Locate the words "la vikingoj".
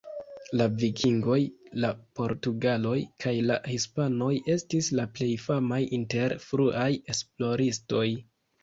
0.59-1.37